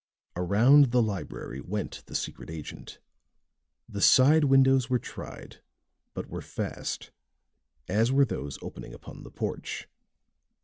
Around 0.35 0.89
the 0.89 1.01
library 1.03 1.61
went 1.61 2.01
the 2.07 2.15
secret 2.15 2.49
agent; 2.49 2.97
the 3.87 4.01
side 4.01 4.45
windows 4.45 4.89
were 4.89 4.97
tried, 4.97 5.61
but 6.15 6.25
were 6.27 6.41
fast, 6.41 7.11
as 7.87 8.11
were 8.11 8.25
those 8.25 8.57
opening 8.63 8.95
upon 8.95 9.21
the 9.21 9.29
porch. 9.29 9.87